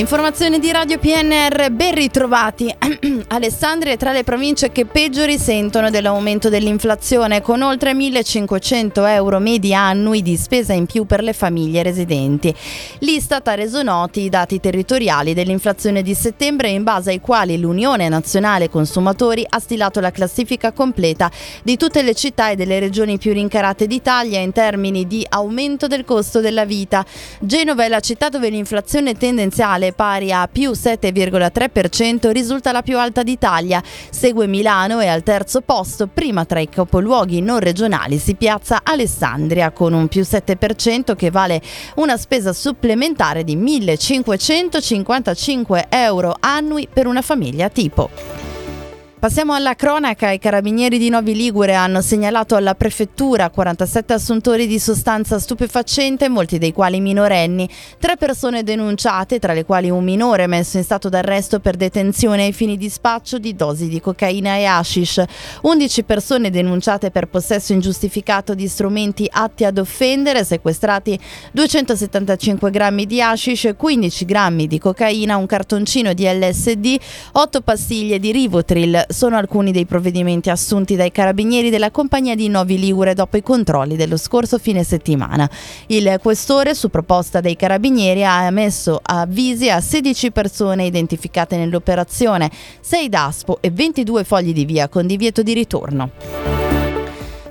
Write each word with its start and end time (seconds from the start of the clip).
Informazione 0.00 0.58
di 0.60 0.72
Radio 0.72 0.96
PNR, 0.96 1.70
ben 1.72 1.94
ritrovati. 1.94 2.74
Alessandria 3.28 3.92
è 3.92 3.96
tra 3.98 4.12
le 4.12 4.24
province 4.24 4.72
che 4.72 4.86
peggio 4.86 5.26
risentono 5.26 5.90
dell'aumento 5.90 6.48
dell'inflazione, 6.48 7.42
con 7.42 7.60
oltre 7.60 7.92
1500 7.92 9.04
euro 9.04 9.38
medi 9.40 9.74
annui 9.74 10.22
di 10.22 10.38
spesa 10.38 10.72
in 10.72 10.86
più 10.86 11.04
per 11.04 11.22
le 11.22 11.34
famiglie 11.34 11.82
residenti. 11.82 12.52
L'Istat 13.00 13.46
ha 13.48 13.54
reso 13.54 13.82
noti 13.82 14.22
i 14.22 14.30
dati 14.30 14.58
territoriali 14.58 15.34
dell'inflazione 15.34 16.00
di 16.00 16.14
settembre 16.14 16.70
in 16.70 16.82
base 16.82 17.10
ai 17.10 17.20
quali 17.20 17.58
l'Unione 17.58 18.08
Nazionale 18.08 18.70
Consumatori 18.70 19.44
ha 19.46 19.58
stilato 19.58 20.00
la 20.00 20.10
classifica 20.10 20.72
completa 20.72 21.30
di 21.62 21.76
tutte 21.76 22.00
le 22.00 22.14
città 22.14 22.48
e 22.48 22.56
delle 22.56 22.80
regioni 22.80 23.18
più 23.18 23.34
rincarate 23.34 23.86
d'Italia 23.86 24.38
in 24.38 24.52
termini 24.52 25.06
di 25.06 25.26
aumento 25.28 25.86
del 25.88 26.06
costo 26.06 26.40
della 26.40 26.64
vita. 26.64 27.04
Genova 27.38 27.84
è 27.84 27.88
la 27.88 28.00
città 28.00 28.30
dove 28.30 28.48
l'inflazione 28.48 29.14
tendenziale 29.14 29.88
pari 29.92 30.32
a 30.32 30.48
più 30.50 30.70
7,3% 30.70 32.30
risulta 32.30 32.72
la 32.72 32.82
più 32.82 32.98
alta 32.98 33.22
d'Italia. 33.22 33.82
Segue 34.10 34.46
Milano 34.46 35.00
e 35.00 35.06
al 35.06 35.22
terzo 35.22 35.60
posto, 35.60 36.06
prima 36.06 36.44
tra 36.44 36.60
i 36.60 36.68
capoluoghi 36.68 37.40
non 37.40 37.60
regionali, 37.60 38.18
si 38.18 38.34
piazza 38.34 38.80
Alessandria 38.82 39.70
con 39.70 39.92
un 39.92 40.08
più 40.08 40.22
7% 40.22 41.14
che 41.14 41.30
vale 41.30 41.60
una 41.96 42.16
spesa 42.16 42.52
supplementare 42.52 43.44
di 43.44 43.56
1.555 43.56 45.84
euro 45.88 46.34
annui 46.38 46.88
per 46.92 47.06
una 47.06 47.22
famiglia 47.22 47.68
tipo. 47.68 48.39
Passiamo 49.20 49.52
alla 49.52 49.74
cronaca. 49.74 50.30
I 50.30 50.38
carabinieri 50.38 50.96
di 50.96 51.10
Novi 51.10 51.34
Ligure 51.34 51.74
hanno 51.74 52.00
segnalato 52.00 52.56
alla 52.56 52.74
prefettura 52.74 53.50
47 53.50 54.14
assuntori 54.14 54.66
di 54.66 54.78
sostanza 54.78 55.38
stupefacente, 55.38 56.30
molti 56.30 56.56
dei 56.56 56.72
quali 56.72 57.00
minorenni. 57.00 57.68
Tre 57.98 58.16
persone 58.16 58.62
denunciate, 58.62 59.38
tra 59.38 59.52
le 59.52 59.66
quali 59.66 59.90
un 59.90 60.02
minore 60.04 60.46
messo 60.46 60.78
in 60.78 60.84
stato 60.84 61.10
d'arresto 61.10 61.60
per 61.60 61.76
detenzione 61.76 62.44
ai 62.44 62.54
fini 62.54 62.78
di 62.78 62.88
spaccio 62.88 63.38
di 63.38 63.54
dosi 63.54 63.88
di 63.88 64.00
cocaina 64.00 64.56
e 64.56 64.64
hashish. 64.64 65.22
11 65.60 66.02
persone 66.04 66.48
denunciate 66.48 67.10
per 67.10 67.26
possesso 67.26 67.74
ingiustificato 67.74 68.54
di 68.54 68.66
strumenti 68.68 69.28
atti 69.30 69.66
ad 69.66 69.76
offendere, 69.76 70.46
sequestrati 70.46 71.20
275 71.52 72.70
grammi 72.70 73.04
di 73.04 73.20
hashish, 73.20 73.74
15 73.76 74.24
grammi 74.24 74.66
di 74.66 74.78
cocaina, 74.78 75.36
un 75.36 75.44
cartoncino 75.44 76.14
di 76.14 76.24
LSD, 76.24 76.96
8 77.32 77.60
pastiglie 77.60 78.18
di 78.18 78.32
Rivotril 78.32 79.08
sono 79.10 79.36
alcuni 79.36 79.72
dei 79.72 79.86
provvedimenti 79.86 80.50
assunti 80.50 80.96
dai 80.96 81.10
carabinieri 81.10 81.70
della 81.70 81.90
compagnia 81.90 82.34
di 82.34 82.48
Novi 82.48 82.78
Ligure 82.78 83.14
dopo 83.14 83.36
i 83.36 83.42
controlli 83.42 83.96
dello 83.96 84.16
scorso 84.16 84.58
fine 84.58 84.84
settimana. 84.84 85.50
Il 85.86 86.18
questore, 86.22 86.74
su 86.74 86.88
proposta 86.88 87.40
dei 87.40 87.56
carabinieri, 87.56 88.24
ha 88.24 88.44
emesso 88.44 89.00
avvisi 89.02 89.68
a 89.70 89.80
16 89.80 90.30
persone 90.30 90.86
identificate 90.86 91.56
nell'operazione, 91.56 92.50
6 92.80 93.08
DASPO 93.08 93.58
e 93.60 93.70
22 93.70 94.24
fogli 94.24 94.52
di 94.52 94.64
via 94.64 94.88
con 94.88 95.06
divieto 95.06 95.42
di 95.42 95.52
ritorno. 95.52 96.59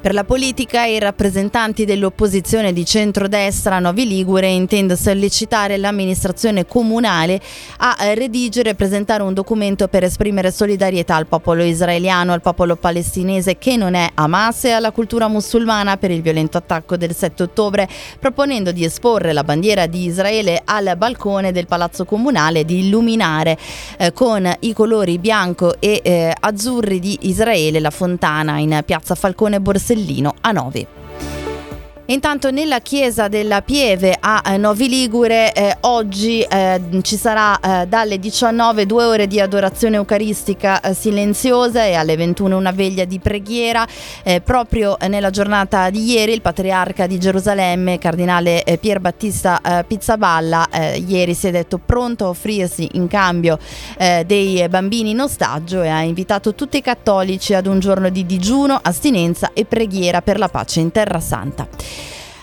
Per 0.00 0.14
la 0.14 0.22
politica 0.22 0.84
i 0.84 1.00
rappresentanti 1.00 1.84
dell'opposizione 1.84 2.72
di 2.72 2.84
centrodestra 2.84 3.74
a 3.74 3.78
Novi 3.80 4.06
Ligure 4.06 4.46
intende 4.46 4.94
sollecitare 4.94 5.76
l'amministrazione 5.76 6.66
comunale 6.66 7.40
a 7.78 7.96
redigere 8.14 8.70
e 8.70 8.74
presentare 8.76 9.24
un 9.24 9.34
documento 9.34 9.88
per 9.88 10.04
esprimere 10.04 10.52
solidarietà 10.52 11.16
al 11.16 11.26
popolo 11.26 11.64
israeliano, 11.64 12.32
al 12.32 12.42
popolo 12.42 12.76
palestinese 12.76 13.58
che 13.58 13.76
non 13.76 13.94
è 13.94 14.08
Hamas 14.14 14.66
e 14.66 14.70
alla 14.70 14.92
cultura 14.92 15.26
musulmana 15.26 15.96
per 15.96 16.12
il 16.12 16.22
violento 16.22 16.58
attacco 16.58 16.96
del 16.96 17.12
7 17.12 17.42
ottobre, 17.42 17.88
proponendo 18.20 18.70
di 18.70 18.84
esporre 18.84 19.32
la 19.32 19.42
bandiera 19.42 19.86
di 19.86 20.04
Israele 20.04 20.62
al 20.64 20.94
balcone 20.96 21.50
del 21.50 21.66
palazzo 21.66 22.04
comunale 22.04 22.60
e 22.60 22.64
di 22.64 22.86
illuminare 22.86 23.58
eh, 23.98 24.12
con 24.12 24.48
i 24.60 24.72
colori 24.72 25.18
bianco 25.18 25.74
e 25.80 26.00
eh, 26.04 26.32
azzurri 26.38 27.00
di 27.00 27.18
Israele 27.22 27.80
la 27.80 27.90
fontana 27.90 28.58
in 28.58 28.80
piazza 28.86 29.16
Falcone 29.16 29.60
Borsellino 29.60 29.86
Borsellino 29.88 30.34
a 30.42 30.52
9. 30.52 31.07
Intanto 32.10 32.50
nella 32.50 32.80
chiesa 32.80 33.28
della 33.28 33.60
Pieve 33.60 34.16
a 34.18 34.40
eh, 34.46 34.56
Novi 34.56 34.88
Ligure 34.88 35.52
eh, 35.52 35.76
oggi 35.80 36.40
eh, 36.40 36.80
ci 37.02 37.16
sarà 37.16 37.60
eh, 37.60 37.86
dalle 37.86 38.18
19 38.18 38.86
due 38.86 39.04
ore 39.04 39.26
di 39.26 39.38
adorazione 39.40 39.96
eucaristica 39.96 40.80
eh, 40.80 40.94
silenziosa 40.94 41.84
e 41.84 41.92
alle 41.96 42.16
21 42.16 42.56
una 42.56 42.70
veglia 42.70 43.04
di 43.04 43.18
preghiera. 43.18 43.86
Eh, 44.22 44.40
proprio 44.40 44.96
nella 45.06 45.28
giornata 45.28 45.90
di 45.90 46.02
ieri 46.10 46.32
il 46.32 46.40
patriarca 46.40 47.06
di 47.06 47.18
Gerusalemme, 47.18 47.98
cardinale 47.98 48.64
Pier 48.80 49.00
Battista 49.00 49.60
Pizzaballa, 49.86 50.66
ieri 51.06 51.34
si 51.34 51.48
è 51.48 51.50
detto 51.50 51.78
pronto 51.78 52.24
a 52.24 52.28
offrirsi 52.28 52.88
in 52.92 53.06
cambio 53.06 53.58
dei 54.26 54.66
bambini 54.68 55.10
in 55.10 55.20
ostaggio 55.20 55.82
e 55.82 55.88
ha 55.88 56.02
invitato 56.02 56.54
tutti 56.54 56.78
i 56.78 56.82
cattolici 56.82 57.54
ad 57.54 57.66
un 57.66 57.78
giorno 57.80 58.08
di 58.08 58.24
digiuno, 58.24 58.78
astinenza 58.80 59.50
e 59.52 59.64
preghiera 59.64 60.22
per 60.22 60.38
la 60.38 60.48
pace 60.48 60.80
in 60.80 60.90
Terra 60.90 61.20
Santa. 61.20 61.97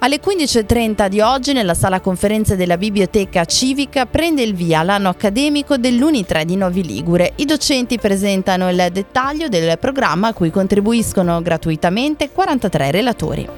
Alle 0.00 0.20
15.30 0.20 1.08
di 1.08 1.20
oggi 1.20 1.52
nella 1.52 1.74
sala 1.74 2.00
conferenze 2.00 2.54
della 2.54 2.76
Biblioteca 2.76 3.44
Civica 3.44 4.06
prende 4.06 4.42
il 4.42 4.54
via 4.54 4.84
l'anno 4.84 5.08
accademico 5.08 5.76
dell'Uni3 5.76 6.42
di 6.42 6.54
Novi 6.54 6.84
Ligure. 6.84 7.32
I 7.34 7.44
docenti 7.44 7.98
presentano 7.98 8.70
il 8.70 8.86
dettaglio 8.92 9.48
del 9.48 9.76
programma 9.76 10.28
a 10.28 10.34
cui 10.34 10.52
contribuiscono 10.52 11.42
gratuitamente 11.42 12.30
43 12.30 12.92
relatori. 12.92 13.48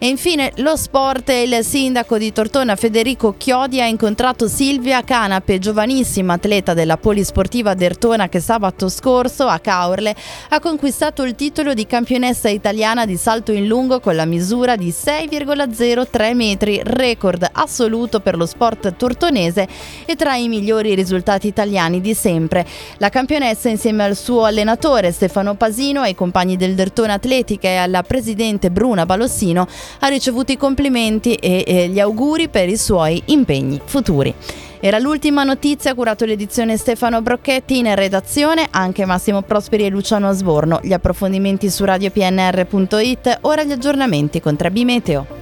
E 0.00 0.06
infine 0.06 0.52
lo 0.58 0.76
sport, 0.76 1.28
il 1.30 1.58
sindaco 1.64 2.18
di 2.18 2.32
Tortona 2.32 2.76
Federico 2.76 3.34
Chiodi 3.36 3.80
ha 3.80 3.86
incontrato 3.86 4.46
Silvia 4.46 5.02
Canape, 5.02 5.58
giovanissima 5.58 6.34
atleta 6.34 6.72
della 6.72 6.96
polisportiva 6.96 7.74
Dertona 7.74 8.28
che 8.28 8.38
sabato 8.38 8.88
scorso 8.88 9.48
a 9.48 9.58
Caorle 9.58 10.14
ha 10.50 10.60
conquistato 10.60 11.24
il 11.24 11.34
titolo 11.34 11.74
di 11.74 11.84
campionessa 11.84 12.48
italiana 12.48 13.06
di 13.06 13.16
salto 13.16 13.50
in 13.50 13.66
lungo 13.66 13.98
con 13.98 14.14
la 14.14 14.24
misura 14.24 14.76
di 14.76 14.90
6,03 14.90 16.32
metri, 16.32 16.80
record 16.84 17.48
assoluto 17.50 18.20
per 18.20 18.36
lo 18.36 18.46
sport 18.46 18.94
tortonese 18.94 19.66
e 20.06 20.14
tra 20.14 20.36
i 20.36 20.46
migliori 20.46 20.94
risultati 20.94 21.48
italiani 21.48 22.00
di 22.00 22.14
sempre. 22.14 22.64
La 22.98 23.08
campionessa 23.08 23.68
insieme 23.68 24.04
al 24.04 24.14
suo 24.14 24.44
allenatore 24.44 25.10
Stefano 25.10 25.56
Pasino, 25.56 26.02
ai 26.02 26.14
compagni 26.14 26.56
del 26.56 26.76
Dertona 26.76 27.14
Atletica 27.14 27.66
e 27.66 27.74
alla 27.74 28.04
presidente 28.04 28.70
Bruna 28.70 29.04
Balossino 29.04 29.66
ha 30.00 30.08
ricevuto 30.08 30.52
i 30.52 30.56
complimenti 30.56 31.34
e, 31.34 31.64
e 31.66 31.88
gli 31.88 32.00
auguri 32.00 32.48
per 32.48 32.68
i 32.68 32.76
suoi 32.76 33.22
impegni 33.26 33.80
futuri. 33.84 34.34
Era 34.80 34.98
l'ultima 34.98 35.42
notizia, 35.42 35.94
curato 35.94 36.24
l'edizione 36.24 36.76
Stefano 36.76 37.20
Brocchetti, 37.20 37.78
in 37.78 37.92
redazione 37.94 38.68
anche 38.70 39.04
Massimo 39.04 39.42
Prosperi 39.42 39.86
e 39.86 39.88
Luciano 39.88 40.32
Sborno. 40.32 40.78
Gli 40.82 40.92
approfondimenti 40.92 41.68
su 41.68 41.84
radiopnr.it, 41.84 43.38
ora 43.42 43.64
gli 43.64 43.72
aggiornamenti 43.72 44.40
con 44.40 44.54
3B 44.54 44.84
Meteo. 44.84 45.37